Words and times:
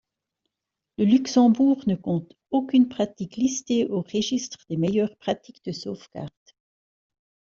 Le 0.97 1.05
Luxembourg 1.05 1.83
ne 1.85 1.93
compte 1.93 2.33
aucune 2.49 2.89
pratique 2.89 3.35
listée 3.35 3.85
au 3.87 4.01
registre 4.01 4.57
des 4.67 4.77
meilleures 4.77 5.15
pratiques 5.17 5.63
de 5.63 5.71
sauvegarde. 5.71 6.31